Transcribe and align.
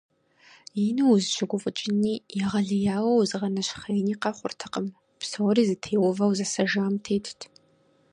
Ину 0.87 1.05
узыщыгуфӏыкӏыни 1.13 2.13
егъэлеяуэ 2.43 3.11
узыгъэнэщхъеини 3.13 4.19
къэхъуртэкъым, 4.21 4.87
псори 5.19 5.63
зытеувэу 5.67 6.33
зэсэжам 6.37 6.93
тетт. 7.03 7.39